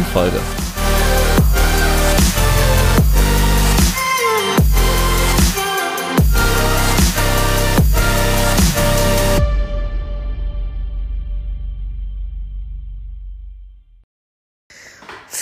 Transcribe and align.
neuen 0.00 0.69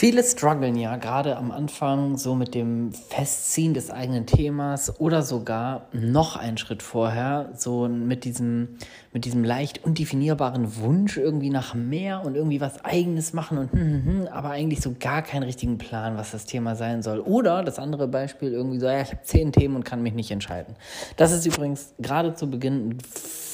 Viele 0.01 0.23
strugglen 0.23 0.77
ja 0.77 0.95
gerade 0.95 1.37
am 1.37 1.51
Anfang 1.51 2.19
so 2.19 2.37
mit 2.37 2.55
dem 2.55 2.93
Festziehen 2.93 3.75
des 3.75 3.91
eigenen 3.91 4.27
Themas 4.27 5.01
oder 5.01 5.25
sogar 5.25 5.89
noch 5.91 6.37
einen 6.37 6.56
Schritt 6.56 6.84
vorher, 6.84 7.51
so 7.56 7.89
mit 7.89 8.23
diesem, 8.23 8.77
mit 9.12 9.25
diesem 9.25 9.42
leicht 9.42 9.83
undefinierbaren 9.83 10.77
Wunsch 10.77 11.16
irgendwie 11.16 11.51
nach 11.51 11.75
mehr 11.75 12.25
und 12.25 12.37
irgendwie 12.37 12.61
was 12.61 12.84
Eigenes 12.84 13.33
machen 13.33 13.59
und 13.59 13.73
hm, 13.73 13.80
hm, 13.80 14.05
hm, 14.05 14.29
aber 14.29 14.51
eigentlich 14.51 14.83
so 14.83 14.95
gar 15.01 15.23
keinen 15.23 15.42
richtigen 15.42 15.79
Plan, 15.79 16.17
was 16.17 16.30
das 16.30 16.45
Thema 16.45 16.77
sein 16.77 17.03
soll. 17.03 17.19
Oder 17.19 17.64
das 17.64 17.80
andere 17.80 18.06
Beispiel 18.06 18.53
irgendwie 18.53 18.78
so, 18.78 18.86
ja, 18.86 19.01
ich 19.01 19.11
habe 19.11 19.25
zehn 19.25 19.51
Themen 19.51 19.75
und 19.75 19.84
kann 19.84 20.01
mich 20.01 20.14
nicht 20.14 20.30
entscheiden. 20.30 20.77
Das 21.17 21.33
ist 21.33 21.45
übrigens 21.45 21.92
gerade 21.98 22.34
zu 22.34 22.48
Beginn 22.48 22.91
ein 22.91 22.98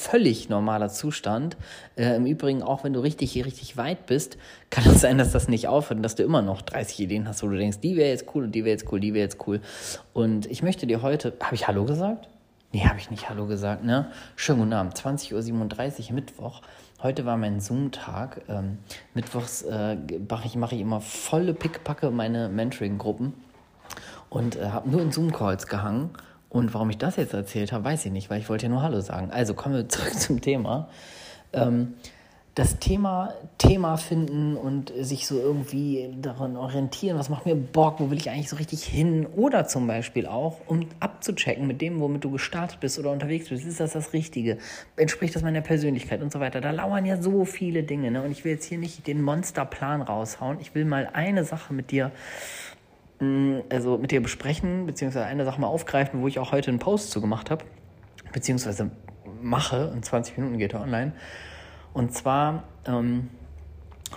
völlig 0.05 0.49
normaler 0.49 0.89
Zustand. 0.89 1.57
Äh, 1.95 2.15
Im 2.15 2.25
Übrigen, 2.27 2.61
auch 2.61 2.83
wenn 2.83 2.93
du 2.93 2.99
richtig, 2.99 3.43
richtig 3.43 3.75
weit 3.77 4.05
bist, 4.05 4.37
kann 4.69 4.85
es 4.87 5.01
sein, 5.01 5.17
dass 5.17 5.31
das 5.31 5.47
nicht 5.47 5.67
aufhört 5.67 5.97
und 5.97 6.03
dass 6.03 6.15
du 6.15 6.23
immer 6.23 6.34
noch 6.41 6.61
30 6.61 6.99
Ideen 7.01 7.27
hast, 7.27 7.43
wo 7.43 7.47
du 7.47 7.57
denkst, 7.57 7.79
die 7.79 7.95
wäre 7.95 8.09
jetzt 8.09 8.25
cool 8.33 8.45
und 8.45 8.51
die 8.53 8.65
wäre 8.65 8.71
jetzt 8.71 8.91
cool, 8.91 8.99
die 8.99 9.13
wäre 9.13 9.23
jetzt 9.23 9.47
cool. 9.47 9.61
Und 10.13 10.45
ich 10.47 10.63
möchte 10.63 10.87
dir 10.87 11.01
heute, 11.01 11.33
habe 11.41 11.55
ich 11.55 11.67
Hallo 11.67 11.85
gesagt? 11.85 12.27
Nee, 12.71 12.85
habe 12.85 12.99
ich 12.99 13.09
nicht 13.09 13.29
Hallo 13.29 13.45
gesagt, 13.47 13.83
ne? 13.83 14.11
Schönen 14.35 14.59
guten 14.59 14.73
Abend, 14.73 14.95
20.37 14.95 16.09
Uhr, 16.09 16.15
Mittwoch. 16.15 16.61
Heute 17.01 17.25
war 17.25 17.37
mein 17.37 17.59
Zoom-Tag. 17.59 18.41
Ähm, 18.49 18.79
Mittwochs 19.13 19.61
äh, 19.61 19.95
mache 20.29 20.47
ich, 20.47 20.55
mach 20.55 20.71
ich 20.71 20.81
immer 20.81 21.01
volle 21.01 21.53
Pickpacke 21.53 22.11
meine 22.11 22.49
Mentoring-Gruppen 22.49 23.33
und 24.29 24.55
äh, 24.55 24.65
habe 24.69 24.89
nur 24.89 25.01
in 25.01 25.11
Zoom-Calls 25.11 25.67
gehangen 25.67 26.09
und 26.55 26.73
warum 26.73 26.89
ich 26.89 26.97
das 26.97 27.17
jetzt 27.17 27.33
erzählt 27.33 27.73
habe, 27.73 27.83
weiß 27.83 28.05
ich 28.05 28.13
nicht, 28.13 28.29
weil 28.29 28.39
ich 28.39 28.47
wollte 28.47 28.67
ja 28.67 28.69
nur 28.69 28.81
Hallo 28.81 29.01
sagen. 29.01 29.29
Also 29.29 29.53
kommen 29.53 29.75
wir 29.75 29.89
zurück 29.89 30.13
zum 30.19 30.39
Thema. 30.39 30.87
Ähm, 31.51 31.95
das 32.55 32.79
Thema 32.79 33.33
Thema 33.57 33.97
finden 33.97 34.55
und 34.55 34.93
sich 34.99 35.27
so 35.27 35.37
irgendwie 35.37 36.15
daran 36.21 36.55
orientieren, 36.55 37.17
was 37.17 37.29
macht 37.29 37.45
mir 37.45 37.55
Bock, 37.55 37.99
wo 37.99 38.09
will 38.09 38.17
ich 38.17 38.29
eigentlich 38.29 38.49
so 38.49 38.55
richtig 38.55 38.83
hin? 38.83 39.25
Oder 39.35 39.67
zum 39.67 39.87
Beispiel 39.87 40.25
auch, 40.25 40.61
um 40.67 40.87
abzuchecken 40.99 41.67
mit 41.67 41.81
dem, 41.81 41.99
womit 41.99 42.23
du 42.23 42.31
gestartet 42.31 42.79
bist 42.79 42.97
oder 42.97 43.11
unterwegs 43.11 43.49
bist, 43.49 43.65
ist 43.65 43.79
das 43.79 43.93
das 43.93 44.13
Richtige? 44.13 44.57
Entspricht 44.95 45.35
das 45.35 45.43
meiner 45.43 45.61
Persönlichkeit 45.61 46.21
und 46.21 46.31
so 46.31 46.39
weiter? 46.39 46.61
Da 46.61 46.71
lauern 46.71 47.05
ja 47.05 47.21
so 47.21 47.45
viele 47.45 47.83
Dinge. 47.83 48.09
Ne? 48.09 48.21
Und 48.21 48.31
ich 48.31 48.45
will 48.45 48.53
jetzt 48.53 48.65
hier 48.65 48.77
nicht 48.77 49.05
den 49.05 49.21
Monsterplan 49.21 50.01
raushauen. 50.01 50.59
Ich 50.61 50.73
will 50.73 50.85
mal 50.85 51.09
eine 51.13 51.43
Sache 51.43 51.73
mit 51.73 51.91
dir 51.91 52.11
Mm, 53.19 53.59
also 53.69 53.97
mit 53.97 54.11
dir 54.11 54.21
besprechen, 54.21 54.85
beziehungsweise 54.85 55.25
eine 55.25 55.45
Sache 55.45 55.61
mal 55.61 55.67
aufgreifen, 55.67 56.21
wo 56.21 56.27
ich 56.27 56.39
auch 56.39 56.51
heute 56.51 56.69
einen 56.69 56.79
Post 56.79 57.11
zu 57.11 57.21
gemacht 57.21 57.49
habe, 57.49 57.63
beziehungsweise 58.33 58.91
mache, 59.41 59.91
in 59.93 60.03
20 60.03 60.37
Minuten 60.37 60.57
geht 60.57 60.73
er 60.73 60.81
online. 60.81 61.13
Und 61.95 62.13
zwar 62.13 62.65
ähm, 62.85 63.29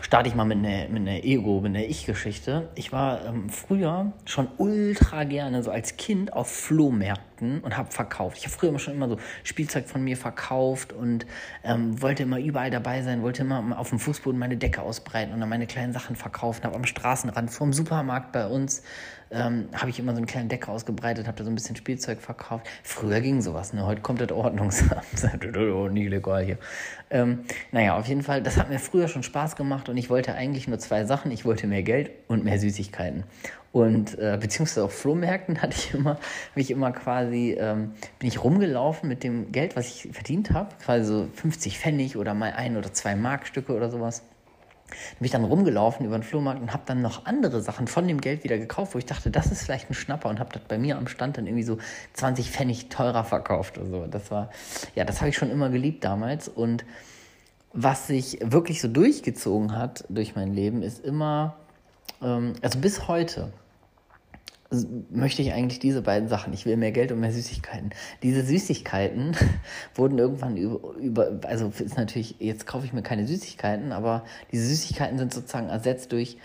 starte 0.01 0.29
ich 0.29 0.35
mal 0.35 0.45
mit 0.45 0.59
einer, 0.59 0.89
mit 0.89 1.01
einer 1.01 1.23
Ego, 1.23 1.61
mit 1.61 1.77
einer 1.77 1.85
Ich-Geschichte. 1.85 2.69
Ich 2.75 2.91
war 2.91 3.25
ähm, 3.25 3.49
früher 3.51 4.13
schon 4.25 4.49
ultra 4.57 5.23
gerne 5.23 5.63
so 5.63 5.71
als 5.71 5.97
Kind 5.97 6.33
auf 6.33 6.51
Flohmärkten 6.51 7.61
und 7.61 7.77
habe 7.77 7.93
verkauft. 7.93 8.37
Ich 8.37 8.47
habe 8.47 8.53
früher 8.53 8.71
immer 8.71 8.81
schon 8.81 8.95
immer 8.95 9.09
so 9.09 9.17
Spielzeug 9.45 9.89
von 9.89 10.03
mir 10.03 10.17
verkauft 10.17 10.93
und 10.93 11.25
ähm, 11.63 12.03
wollte 12.03 12.25
immer 12.25 12.41
überall 12.41 12.73
dabei 12.73 13.03
sein, 13.03 13.23
wollte 13.23 13.43
immer 13.43 13.79
auf 13.79 13.91
dem 13.91 14.01
Fußboden 14.01 14.37
meine 14.37 14.57
Decke 14.57 14.83
ausbreiten 14.83 15.33
und 15.33 15.39
dann 15.39 15.49
meine 15.49 15.69
kleinen 15.69 15.93
Sachen 15.93 16.17
verkaufen. 16.17 16.65
Habe 16.65 16.75
am 16.75 16.85
Straßenrand 16.85 17.49
vorm 17.49 17.73
Supermarkt 17.73 18.33
bei 18.33 18.49
uns 18.49 18.83
ähm, 19.31 19.69
habe 19.75 19.91
ich 19.91 19.99
immer 19.99 20.13
so 20.13 20.19
eine 20.19 20.27
kleine 20.27 20.49
Decke 20.49 20.71
ausgebreitet, 20.71 21.27
habe 21.27 21.37
da 21.37 21.45
so 21.45 21.51
ein 21.51 21.55
bisschen 21.55 21.77
Spielzeug 21.77 22.21
verkauft. 22.21 22.67
Früher 22.83 23.21
ging 23.21 23.43
sowas, 23.43 23.73
ne? 23.73 23.85
Heute 23.85 24.01
kommt 24.01 24.21
das 24.21 24.33
Ordnungsamt. 24.33 25.05
Nicht 25.93 26.11
legal 26.11 26.45
hier. 26.45 26.59
Ähm, 27.11 27.41
naja, 27.73 27.97
auf 27.97 28.07
jeden 28.07 28.23
Fall, 28.23 28.43
das 28.43 28.57
hat 28.57 28.69
mir 28.69 28.79
früher 28.79 29.09
schon 29.09 29.23
Spaß 29.23 29.57
gemacht 29.57 29.89
und 29.89 29.97
ich 29.97 30.11
wollte 30.11 30.35
eigentlich 30.35 30.69
nur 30.69 30.79
zwei 30.79 31.05
Sachen. 31.05 31.31
Ich 31.31 31.45
wollte 31.45 31.67
mehr 31.67 31.83
Geld 31.83 32.11
und 32.27 32.45
mehr 32.45 32.59
Süßigkeiten. 32.59 33.25
Und 33.71 34.19
äh, 34.19 34.39
beziehungsweise 34.41 34.85
auf 34.85 34.99
Flohmärkten 34.99 35.61
hatte 35.63 35.77
ich 35.77 35.95
immer, 35.95 36.11
habe 36.51 36.61
ich 36.61 36.71
immer 36.71 36.93
quasi, 36.93 37.57
ähm, 37.59 37.93
bin 38.19 38.29
ich 38.29 38.43
rumgelaufen 38.43 39.09
mit 39.09 39.23
dem 39.25 39.53
Geld, 39.53 39.77
was 39.77 39.89
ich 39.89 40.13
verdient 40.13 40.53
habe, 40.53 40.71
quasi 40.83 41.05
so 41.05 41.29
50 41.35 41.79
Pfennig 41.79 42.17
oder 42.17 42.35
mal 42.35 42.53
ein 42.53 42.77
oder 42.77 42.93
zwei 42.93 43.15
Markstücke 43.15 43.75
oder 43.75 43.91
sowas 43.91 44.23
bin 45.19 45.27
ich 45.27 45.31
dann 45.31 45.45
rumgelaufen 45.45 46.07
über 46.07 46.19
den 46.19 46.23
Flohmarkt 46.23 46.61
und 46.61 46.73
habe 46.73 46.83
dann 46.87 47.03
noch 47.03 47.27
andere 47.27 47.61
Sachen 47.61 47.87
von 47.87 48.09
dem 48.09 48.21
Geld 48.21 48.45
wieder 48.45 48.59
gekauft, 48.59 48.95
wo 48.95 48.99
ich 48.99 49.07
dachte, 49.07 49.31
das 49.31 49.53
ist 49.53 49.63
vielleicht 49.63 49.91
ein 49.91 49.95
Schnapper 49.95 50.29
und 50.29 50.39
habe 50.39 50.51
das 50.53 50.63
bei 50.63 50.79
mir 50.79 50.97
am 50.97 51.09
Stand 51.09 51.37
dann 51.39 51.47
irgendwie 51.47 51.65
so 51.65 51.79
20 52.15 52.51
Pfennig 52.51 52.89
teurer 52.89 53.25
verkauft 53.25 53.79
oder 53.79 53.89
so. 53.89 54.07
Das 54.07 54.31
war, 54.31 54.51
ja, 54.95 55.05
das 55.05 55.21
habe 55.21 55.31
ich 55.31 55.37
schon 55.37 55.51
immer 55.51 55.71
geliebt 55.71 56.05
damals 56.05 56.49
und 56.49 56.85
was 57.73 58.07
sich 58.07 58.39
wirklich 58.43 58.81
so 58.81 58.89
durchgezogen 58.89 59.77
hat 59.77 60.05
durch 60.09 60.35
mein 60.35 60.55
Leben 60.55 60.83
ist 60.83 61.05
immer, 61.05 61.57
ähm, 62.23 62.55
also 62.63 62.79
bis 62.79 63.09
heute, 63.09 63.53
möchte 65.11 65.41
ich 65.41 65.53
eigentlich 65.53 65.79
diese 65.79 66.03
beiden 66.03 66.29
Sachen. 66.29 66.53
Ich 66.53 66.67
will 66.67 66.77
mehr 66.77 66.93
Geld 66.93 67.11
und 67.11 67.21
mehr 67.21 67.33
Süßigkeiten. 67.33 67.91
Diese 68.23 68.45
Süßigkeiten 68.45 69.35
wurden 69.95 70.19
irgendwann 70.19 70.57
über, 70.57 70.93
über, 70.97 71.41
also 71.45 71.73
ist 71.79 71.97
natürlich, 71.97 72.37
jetzt 72.39 72.67
kaufe 72.67 72.85
ich 72.85 72.93
mir 72.93 73.03
keine 73.03 73.27
Süßigkeiten, 73.27 73.93
aber 73.93 74.25
diese 74.53 74.67
Süßigkeiten 74.67 75.19
sind 75.19 75.33
sozusagen 75.33 75.69
ersetzt 75.69 76.13
durch 76.13 76.37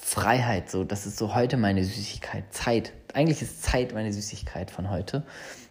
Freiheit. 0.00 0.70
So, 0.70 0.84
das 0.84 1.06
ist 1.06 1.18
so 1.18 1.34
heute 1.34 1.56
meine 1.56 1.84
Süßigkeit. 1.84 2.44
Zeit. 2.50 2.92
Eigentlich 3.12 3.42
ist 3.42 3.62
Zeit 3.62 3.92
meine 3.92 4.12
Süßigkeit 4.12 4.70
von 4.70 4.90
heute. 4.90 5.24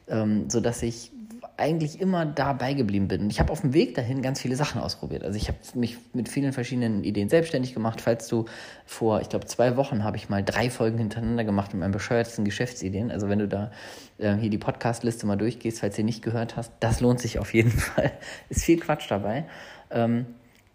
Ähm, 0.08 0.50
so 0.50 0.59
dass 0.59 0.84
ich 0.84 1.12
eigentlich 1.57 2.00
immer 2.00 2.25
dabei 2.25 2.73
geblieben 2.73 3.07
bin. 3.07 3.29
Ich 3.29 3.40
habe 3.40 3.51
auf 3.51 3.62
dem 3.62 3.73
Weg 3.73 3.95
dahin 3.95 4.22
ganz 4.22 4.40
viele 4.40 4.56
Sachen 4.56 4.79
ausprobiert. 4.79 5.23
Also 5.23 5.38
ich 5.38 5.47
habe 5.47 5.57
mich 5.73 5.97
mit 6.13 6.29
vielen 6.29 6.53
verschiedenen 6.53 7.03
Ideen 7.03 7.29
selbstständig 7.29 7.73
gemacht. 7.73 8.00
Falls 8.00 8.28
du 8.28 8.45
vor, 8.85 9.22
ich 9.22 9.29
glaube, 9.29 9.45
zwei 9.47 9.75
Wochen 9.75 10.03
habe 10.03 10.17
ich 10.17 10.29
mal 10.29 10.44
drei 10.44 10.69
Folgen 10.69 11.00
hintereinander 11.00 11.44
gemacht 11.44 11.73
mit 11.73 11.79
meinen 11.79 11.91
bescheuertsten 11.91 12.46
Geschäftsideen. 12.46 13.09
Also 13.09 13.28
wenn 13.28 13.40
du 13.40 13.47
da 13.47 13.72
äh, 14.19 14.35
hier 14.35 14.51
die 14.51 14.59
Podcast-Liste 14.59 15.25
mal 15.25 15.35
durchgehst, 15.35 15.79
falls 15.79 15.96
du 15.96 16.03
nicht 16.03 16.22
gehört 16.22 16.56
hast, 16.56 16.72
das 16.79 17.01
lohnt 17.01 17.19
sich 17.19 17.40
auf 17.40 17.53
jeden 17.53 17.72
Fall. 17.72 18.12
Ist 18.50 18.63
viel 18.63 18.79
Quatsch 18.79 19.09
dabei. 19.09 19.46
Ähm, 19.90 20.28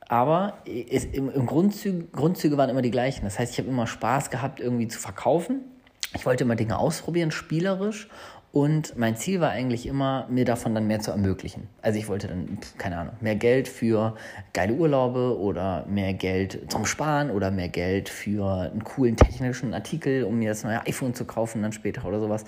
aber 0.08 0.58
es, 0.66 1.04
im, 1.04 1.30
im 1.30 1.46
Grundzüge, 1.46 2.04
Grundzüge 2.12 2.56
waren 2.56 2.68
immer 2.68 2.82
die 2.82 2.90
gleichen. 2.90 3.24
Das 3.24 3.38
heißt, 3.38 3.52
ich 3.52 3.58
habe 3.58 3.68
immer 3.68 3.86
Spaß 3.86 4.30
gehabt, 4.30 4.58
irgendwie 4.58 4.88
zu 4.88 4.98
verkaufen. 4.98 5.60
Ich 6.14 6.26
wollte 6.26 6.44
immer 6.44 6.56
Dinge 6.56 6.78
ausprobieren, 6.78 7.30
spielerisch 7.30 8.08
und 8.52 8.98
mein 8.98 9.16
Ziel 9.16 9.40
war 9.40 9.50
eigentlich 9.50 9.86
immer, 9.86 10.26
mir 10.28 10.44
davon 10.44 10.74
dann 10.74 10.86
mehr 10.86 11.00
zu 11.00 11.10
ermöglichen. 11.10 11.68
Also 11.80 11.98
ich 11.98 12.06
wollte 12.08 12.28
dann, 12.28 12.58
keine 12.76 12.98
Ahnung, 12.98 13.14
mehr 13.22 13.34
Geld 13.34 13.66
für 13.66 14.14
geile 14.52 14.74
Urlaube 14.74 15.38
oder 15.40 15.86
mehr 15.86 16.12
Geld 16.12 16.70
zum 16.70 16.84
Sparen 16.84 17.30
oder 17.30 17.50
mehr 17.50 17.70
Geld 17.70 18.10
für 18.10 18.70
einen 18.70 18.84
coolen 18.84 19.16
technischen 19.16 19.72
Artikel, 19.72 20.24
um 20.24 20.38
mir 20.38 20.50
das 20.50 20.64
neue 20.64 20.86
iPhone 20.86 21.14
zu 21.14 21.24
kaufen 21.24 21.62
dann 21.62 21.72
später 21.72 22.04
oder 22.04 22.20
sowas. 22.20 22.44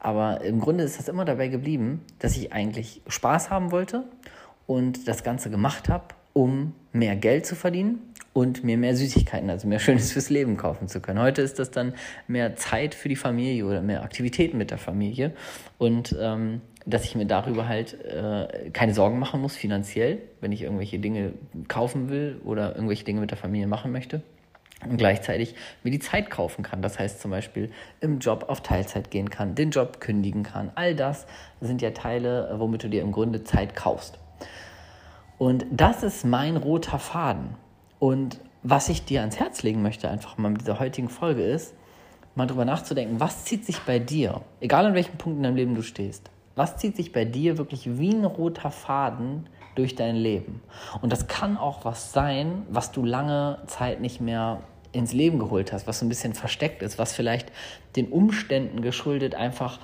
Aber 0.00 0.40
im 0.40 0.60
Grunde 0.60 0.82
ist 0.82 0.98
das 0.98 1.06
immer 1.06 1.24
dabei 1.24 1.46
geblieben, 1.46 2.04
dass 2.18 2.36
ich 2.36 2.52
eigentlich 2.52 3.00
Spaß 3.06 3.48
haben 3.48 3.70
wollte 3.70 4.02
und 4.66 5.06
das 5.06 5.22
Ganze 5.22 5.48
gemacht 5.48 5.88
habe, 5.88 6.06
um 6.32 6.74
mehr 6.92 7.14
Geld 7.14 7.46
zu 7.46 7.54
verdienen 7.54 8.00
und 8.36 8.64
mir 8.64 8.76
mehr 8.76 8.94
Süßigkeiten, 8.94 9.48
also 9.48 9.66
mehr 9.66 9.78
Schönes 9.78 10.12
fürs 10.12 10.28
Leben 10.28 10.58
kaufen 10.58 10.88
zu 10.88 11.00
können. 11.00 11.18
Heute 11.18 11.40
ist 11.40 11.58
das 11.58 11.70
dann 11.70 11.94
mehr 12.28 12.54
Zeit 12.54 12.94
für 12.94 13.08
die 13.08 13.16
Familie 13.16 13.64
oder 13.64 13.80
mehr 13.80 14.02
Aktivitäten 14.02 14.58
mit 14.58 14.70
der 14.70 14.76
Familie 14.76 15.32
und 15.78 16.14
ähm, 16.20 16.60
dass 16.84 17.04
ich 17.04 17.14
mir 17.14 17.24
darüber 17.24 17.66
halt 17.66 17.98
äh, 18.04 18.68
keine 18.74 18.92
Sorgen 18.92 19.18
machen 19.18 19.40
muss 19.40 19.56
finanziell, 19.56 20.18
wenn 20.42 20.52
ich 20.52 20.60
irgendwelche 20.60 20.98
Dinge 20.98 21.32
kaufen 21.66 22.10
will 22.10 22.38
oder 22.44 22.74
irgendwelche 22.74 23.04
Dinge 23.04 23.20
mit 23.20 23.30
der 23.30 23.38
Familie 23.38 23.68
machen 23.68 23.90
möchte. 23.90 24.20
Und 24.86 24.98
gleichzeitig 24.98 25.54
mir 25.82 25.90
die 25.90 25.98
Zeit 25.98 26.28
kaufen 26.28 26.62
kann. 26.62 26.82
Das 26.82 26.98
heißt 26.98 27.22
zum 27.22 27.30
Beispiel 27.30 27.70
im 28.02 28.18
Job 28.18 28.44
auf 28.48 28.60
Teilzeit 28.60 29.10
gehen 29.10 29.30
kann, 29.30 29.54
den 29.54 29.70
Job 29.70 29.98
kündigen 29.98 30.42
kann. 30.42 30.70
All 30.74 30.94
das 30.94 31.26
sind 31.62 31.80
ja 31.80 31.92
Teile, 31.92 32.54
womit 32.58 32.84
du 32.84 32.90
dir 32.90 33.00
im 33.00 33.12
Grunde 33.12 33.42
Zeit 33.44 33.74
kaufst. 33.74 34.18
Und 35.38 35.64
das 35.70 36.02
ist 36.02 36.26
mein 36.26 36.58
roter 36.58 36.98
Faden. 36.98 37.56
Und 37.98 38.40
was 38.62 38.88
ich 38.88 39.04
dir 39.04 39.20
ans 39.20 39.38
Herz 39.38 39.62
legen 39.62 39.82
möchte, 39.82 40.08
einfach 40.08 40.38
mal 40.38 40.50
mit 40.50 40.60
dieser 40.60 40.80
heutigen 40.80 41.08
Folge, 41.08 41.42
ist, 41.42 41.74
mal 42.34 42.46
drüber 42.46 42.64
nachzudenken, 42.64 43.20
was 43.20 43.44
zieht 43.44 43.64
sich 43.64 43.80
bei 43.80 43.98
dir, 43.98 44.42
egal 44.60 44.86
an 44.86 44.94
welchem 44.94 45.16
Punkt 45.16 45.38
in 45.38 45.42
deinem 45.42 45.56
Leben 45.56 45.74
du 45.74 45.82
stehst, 45.82 46.30
was 46.54 46.76
zieht 46.76 46.96
sich 46.96 47.12
bei 47.12 47.24
dir 47.24 47.58
wirklich 47.58 47.98
wie 47.98 48.10
ein 48.10 48.24
roter 48.24 48.70
Faden 48.70 49.48
durch 49.74 49.94
dein 49.94 50.16
Leben? 50.16 50.62
Und 51.00 51.12
das 51.12 51.26
kann 51.28 51.56
auch 51.56 51.84
was 51.84 52.12
sein, 52.12 52.62
was 52.68 52.92
du 52.92 53.04
lange 53.04 53.58
Zeit 53.66 54.00
nicht 54.00 54.20
mehr 54.20 54.62
ins 54.92 55.12
Leben 55.12 55.38
geholt 55.38 55.72
hast, 55.72 55.86
was 55.86 55.98
so 55.98 56.06
ein 56.06 56.08
bisschen 56.08 56.34
versteckt 56.34 56.82
ist, 56.82 56.98
was 56.98 57.12
vielleicht 57.12 57.52
den 57.96 58.08
Umständen 58.08 58.80
geschuldet 58.80 59.34
einfach 59.34 59.78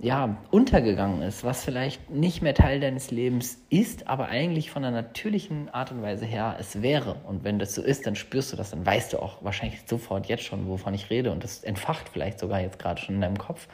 ja, 0.00 0.36
untergegangen 0.50 1.22
ist, 1.22 1.44
was 1.44 1.64
vielleicht 1.64 2.10
nicht 2.10 2.42
mehr 2.42 2.54
Teil 2.54 2.80
deines 2.80 3.10
Lebens 3.10 3.58
ist, 3.70 4.08
aber 4.08 4.28
eigentlich 4.28 4.70
von 4.70 4.82
der 4.82 4.90
natürlichen 4.90 5.68
Art 5.72 5.92
und 5.92 6.02
Weise 6.02 6.26
her 6.26 6.56
es 6.58 6.82
wäre. 6.82 7.16
Und 7.26 7.44
wenn 7.44 7.58
das 7.58 7.74
so 7.74 7.82
ist, 7.82 8.06
dann 8.06 8.16
spürst 8.16 8.52
du 8.52 8.56
das, 8.56 8.70
dann 8.70 8.84
weißt 8.84 9.12
du 9.12 9.18
auch 9.20 9.42
wahrscheinlich 9.42 9.80
sofort 9.86 10.26
jetzt 10.26 10.42
schon, 10.42 10.66
wovon 10.66 10.94
ich 10.94 11.10
rede. 11.10 11.30
Und 11.30 11.44
das 11.44 11.62
entfacht 11.62 12.08
vielleicht 12.08 12.38
sogar 12.38 12.60
jetzt 12.60 12.78
gerade 12.78 13.00
schon 13.00 13.14
in 13.14 13.20
deinem 13.20 13.38
Kopf. 13.38 13.68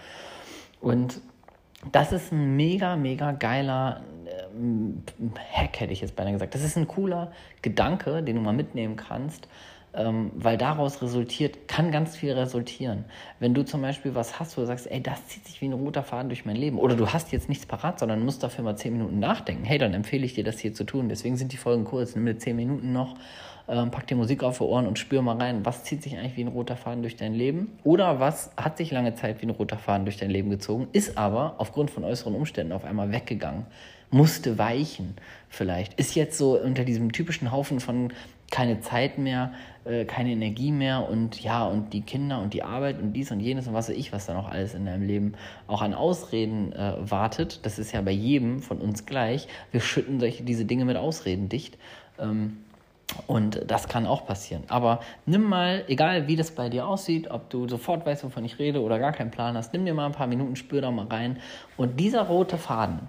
Und 0.81 1.21
das 1.91 2.13
ist 2.13 2.33
ein 2.33 2.57
mega, 2.57 2.97
mega 2.97 3.33
geiler 3.33 4.03
ähm, 4.55 5.03
Hack, 5.53 5.81
hätte 5.81 5.93
ich 5.93 6.03
jetzt 6.03 6.17
beinahe 6.17 6.35
gesagt. 6.35 6.55
Das 6.55 6.63
ist 6.63 6.77
ein 6.77 6.87
cooler 6.87 7.33
Gedanke, 7.63 8.23
den 8.23 8.37
du 8.37 8.43
mal 8.43 8.53
mitnehmen 8.53 8.97
kannst, 8.97 9.49
ähm, 9.95 10.31
weil 10.35 10.57
daraus 10.57 11.03
resultiert, 11.03 11.69
kann 11.69 11.91
ganz 11.91 12.17
viel 12.17 12.33
resultieren. 12.33 13.05
Wenn 13.39 13.55
du 13.55 13.65
zum 13.65 13.83
Beispiel 13.83 14.15
was 14.15 14.39
hast, 14.39 14.57
wo 14.57 14.61
du 14.61 14.67
sagst, 14.67 14.91
ey, 14.91 15.03
das 15.03 15.27
zieht 15.27 15.47
sich 15.47 15.61
wie 15.61 15.67
ein 15.67 15.73
roter 15.73 16.03
Faden 16.03 16.29
durch 16.29 16.45
mein 16.45 16.57
Leben, 16.57 16.79
oder 16.79 16.95
du 16.95 17.09
hast 17.09 17.33
jetzt 17.33 17.49
nichts 17.49 17.67
parat, 17.67 17.99
sondern 17.99 18.25
musst 18.25 18.43
dafür 18.43 18.65
mal 18.65 18.77
zehn 18.77 18.93
Minuten 18.93 19.19
nachdenken, 19.19 19.65
hey, 19.65 19.79
dann 19.79 19.95
empfehle 19.95 20.25
ich 20.25 20.35
dir, 20.35 20.45
das 20.45 20.59
hier 20.59 20.75
zu 20.75 20.85
tun. 20.85 21.09
Deswegen 21.09 21.37
sind 21.37 21.53
die 21.53 21.57
Folgen 21.57 21.85
kurz, 21.85 22.15
nimm 22.15 22.27
dir 22.27 22.39
zehn 22.39 22.57
Minuten 22.57 22.93
noch, 22.93 23.17
ähm, 23.71 23.91
pack 23.91 24.07
dir 24.07 24.17
Musik 24.17 24.43
auf 24.43 24.59
die 24.59 24.65
Ohren 24.65 24.87
und 24.87 24.99
spür 24.99 25.23
mal 25.23 25.37
rein, 25.37 25.65
was 25.65 25.85
zieht 25.85 26.03
sich 26.03 26.17
eigentlich 26.17 26.37
wie 26.37 26.43
ein 26.43 26.49
roter 26.49 26.77
Faden 26.77 27.03
durch 27.03 27.17
dein 27.17 27.35
Leben 27.35 27.79
oder 27.85 28.19
was 28.19 28.51
hat 28.57 28.77
sich 28.77 28.91
lange 28.91 29.15
Zeit 29.15 29.41
wie 29.41 29.47
ein 29.47 29.51
roter 29.51 29.79
Faden 29.79 30.05
durch 30.05 30.17
dein 30.17 30.31
Leben 30.31 30.51
gezogen, 30.51 30.89
ist 30.93 31.17
aber 31.17 31.55
aufgrund 31.59 31.91
von 31.91 32.05
äußeren 32.05 32.35
Umständen 32.35 32.73
auf 32.73 32.85
einmal 32.85 33.13
weggegangen, 33.13 33.67
musste 34.11 34.59
weichen 34.59 35.15
vielleicht, 35.49 35.95
ist 35.95 36.17
jetzt 36.17 36.37
so 36.37 36.61
unter 36.61 36.85
diesem 36.85 37.13
typischen 37.13 37.53
Haufen 37.53 37.79
von 37.79 38.13
keine 38.51 38.81
Zeit 38.81 39.19
mehr, 39.19 39.53
äh, 39.85 40.05
keine 40.05 40.31
Energie 40.31 40.73
mehr 40.73 41.09
und 41.09 41.43
ja, 41.43 41.65
und 41.65 41.93
die 41.93 42.03
Kinder 42.03 42.41
und 42.41 42.53
die 42.53 42.63
Arbeit 42.63 43.01
und 43.01 43.13
dies 43.13 43.31
und 43.31 43.41
jenes 43.41 43.67
und 43.67 43.75
was 43.75 43.89
weiß 43.89 43.97
ich, 43.97 44.13
was 44.13 44.27
da 44.27 44.35
noch 44.35 44.51
alles 44.51 44.75
in 44.75 44.85
deinem 44.85 45.07
Leben 45.07 45.35
auch 45.67 45.83
an 45.83 45.95
Ausreden 45.95 46.73
äh, 46.73 46.95
wartet. 46.99 47.65
Das 47.65 47.79
ist 47.79 47.93
ja 47.93 48.01
bei 48.03 48.11
jedem 48.11 48.61
von 48.61 48.79
uns 48.79 49.07
gleich. 49.07 49.49
Wir 49.71 49.81
schütten 49.81 50.21
solche, 50.21 50.43
diese 50.43 50.65
Dinge 50.65 50.85
mit 50.85 50.97
Ausreden 50.97 51.49
dicht. 51.49 51.79
Ähm, 52.19 52.59
und 53.27 53.63
das 53.67 53.89
kann 53.89 54.07
auch 54.07 54.27
passieren. 54.27 54.65
Aber 54.69 55.01
nimm 55.27 55.43
mal, 55.43 55.85
egal 55.89 56.29
wie 56.29 56.37
das 56.37 56.53
bei 56.53 56.69
dir 56.69 56.87
aussieht, 56.87 57.31
ob 57.31 57.51
du 57.51 57.69
sofort 57.69 58.07
weißt, 58.07 58.23
wovon 58.25 58.45
ich 58.45 58.59
rede 58.59 58.83
oder 58.83 58.99
gar 58.99 59.13
keinen 59.13 59.31
Plan 59.31 59.57
hast, 59.57 59.73
nimm 59.73 59.85
dir 59.85 59.95
mal 59.95 60.07
ein 60.07 60.13
paar 60.13 60.27
Minuten, 60.29 60.57
spür 60.57 60.81
da 60.81 60.91
mal 60.91 61.07
rein. 61.07 61.39
Und 61.77 61.99
dieser 61.99 62.23
rote 62.23 62.57
Faden, 62.57 63.01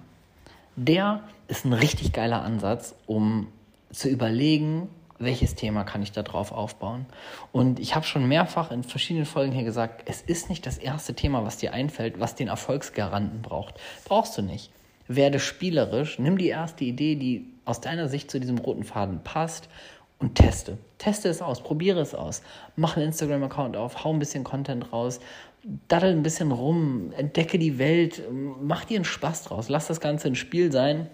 der 0.74 1.20
ist 1.48 1.64
ein 1.64 1.72
richtig 1.72 2.12
geiler 2.12 2.42
Ansatz, 2.42 2.94
um 3.06 3.48
zu 3.92 4.08
überlegen, 4.08 4.88
welches 5.22 5.54
Thema 5.54 5.84
kann 5.84 6.02
ich 6.02 6.12
da 6.12 6.22
drauf 6.22 6.52
aufbauen. 6.52 7.06
Und 7.52 7.78
ich 7.80 7.94
habe 7.94 8.04
schon 8.04 8.26
mehrfach 8.26 8.70
in 8.70 8.82
verschiedenen 8.82 9.26
Folgen 9.26 9.52
hier 9.52 9.64
gesagt, 9.64 10.02
es 10.06 10.22
ist 10.22 10.48
nicht 10.48 10.66
das 10.66 10.78
erste 10.78 11.14
Thema, 11.14 11.44
was 11.44 11.56
dir 11.56 11.72
einfällt, 11.72 12.20
was 12.20 12.34
den 12.34 12.48
Erfolgsgaranten 12.48 13.42
braucht. 13.42 13.74
Brauchst 14.04 14.36
du 14.36 14.42
nicht. 14.42 14.70
Werde 15.08 15.40
spielerisch, 15.40 16.18
nimm 16.18 16.38
die 16.38 16.48
erste 16.48 16.84
Idee, 16.84 17.16
die 17.16 17.46
aus 17.64 17.80
deiner 17.80 18.08
Sicht 18.08 18.30
zu 18.30 18.40
diesem 18.40 18.58
roten 18.58 18.84
Faden 18.84 19.22
passt 19.22 19.68
und 20.18 20.36
teste. 20.36 20.78
Teste 20.98 21.28
es 21.28 21.42
aus, 21.42 21.62
probiere 21.62 22.00
es 22.00 22.14
aus. 22.14 22.42
Mach 22.76 22.96
einen 22.96 23.06
Instagram-Account 23.06 23.76
auf, 23.76 24.04
hau 24.04 24.12
ein 24.12 24.18
bisschen 24.18 24.44
Content 24.44 24.92
raus, 24.92 25.20
daddel 25.88 26.12
ein 26.12 26.22
bisschen 26.22 26.52
rum, 26.52 27.12
entdecke 27.16 27.58
die 27.58 27.78
Welt, 27.78 28.22
mach 28.60 28.84
dir 28.84 28.96
einen 28.96 29.04
Spaß 29.04 29.44
draus, 29.44 29.68
lass 29.68 29.88
das 29.88 30.00
Ganze 30.00 30.28
ein 30.28 30.36
Spiel 30.36 30.72
sein 30.72 31.08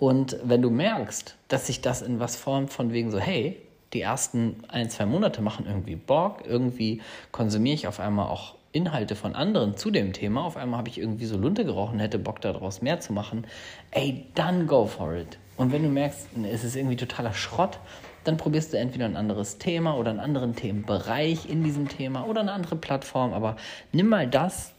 und 0.00 0.38
wenn 0.42 0.62
du 0.62 0.70
merkst, 0.70 1.36
dass 1.48 1.66
sich 1.66 1.82
das 1.82 2.00
in 2.00 2.20
was 2.20 2.34
formt 2.34 2.72
von 2.72 2.90
wegen 2.90 3.10
so, 3.10 3.18
hey, 3.18 3.60
die 3.92 4.00
ersten 4.00 4.64
ein, 4.68 4.88
zwei 4.88 5.04
Monate 5.04 5.42
machen 5.42 5.66
irgendwie 5.66 5.94
Bock, 5.94 6.42
irgendwie 6.46 7.02
konsumiere 7.32 7.74
ich 7.74 7.86
auf 7.86 8.00
einmal 8.00 8.28
auch 8.28 8.54
Inhalte 8.72 9.14
von 9.14 9.34
anderen 9.34 9.76
zu 9.76 9.90
dem 9.90 10.14
Thema, 10.14 10.44
auf 10.44 10.56
einmal 10.56 10.78
habe 10.78 10.88
ich 10.88 10.96
irgendwie 10.96 11.26
so 11.26 11.36
Lunte 11.36 11.66
gerochen, 11.66 12.00
hätte 12.00 12.18
Bock 12.18 12.40
daraus 12.40 12.80
mehr 12.80 13.00
zu 13.00 13.12
machen, 13.12 13.44
ey, 13.90 14.24
dann 14.34 14.66
go 14.66 14.86
for 14.86 15.14
it. 15.14 15.36
Und 15.58 15.70
wenn 15.70 15.82
du 15.82 15.90
merkst, 15.90 16.28
es 16.50 16.64
ist 16.64 16.76
irgendwie 16.76 16.96
totaler 16.96 17.34
Schrott, 17.34 17.78
dann 18.24 18.38
probierst 18.38 18.72
du 18.72 18.78
entweder 18.78 19.04
ein 19.04 19.18
anderes 19.18 19.58
Thema 19.58 19.98
oder 19.98 20.12
einen 20.12 20.20
anderen 20.20 20.56
Themenbereich 20.56 21.46
in 21.46 21.62
diesem 21.62 21.88
Thema 21.88 22.26
oder 22.26 22.40
eine 22.40 22.52
andere 22.52 22.76
Plattform, 22.76 23.34
aber 23.34 23.56
nimm 23.92 24.08
mal 24.08 24.26
das 24.26 24.72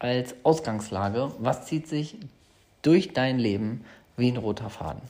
als 0.00 0.34
Ausgangslage, 0.42 1.30
was 1.38 1.64
zieht 1.66 1.86
sich 1.86 2.16
durch 2.82 3.12
dein 3.12 3.38
Leben 3.38 3.84
wie 4.16 4.30
ein 4.30 4.36
roter 4.36 4.70
Faden. 4.70 5.02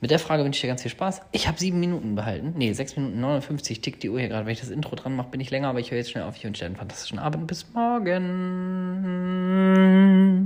Mit 0.00 0.10
der 0.10 0.18
Frage 0.18 0.44
wünsche 0.44 0.56
ich 0.58 0.62
dir 0.62 0.68
ganz 0.68 0.82
viel 0.82 0.90
Spaß. 0.90 1.22
Ich 1.30 1.46
habe 1.46 1.58
sieben 1.60 1.78
Minuten 1.78 2.16
behalten. 2.16 2.54
Nee, 2.56 2.72
sechs 2.72 2.96
Minuten 2.96 3.20
59 3.20 3.80
tickt 3.80 4.02
die 4.02 4.10
Uhr 4.10 4.18
hier 4.18 4.28
gerade. 4.28 4.46
Wenn 4.46 4.52
ich 4.52 4.58
das 4.58 4.70
Intro 4.70 4.96
dran 4.96 5.14
mache, 5.14 5.28
bin 5.28 5.40
ich 5.40 5.50
länger, 5.50 5.68
aber 5.68 5.78
ich 5.78 5.92
höre 5.92 5.98
jetzt 5.98 6.10
schnell 6.10 6.24
auf. 6.24 6.36
Ich 6.36 6.42
wünsche 6.42 6.62
dir 6.62 6.66
einen 6.66 6.74
fantastischen 6.74 7.20
Abend. 7.20 7.46
Bis 7.46 7.72
morgen. 7.72 8.12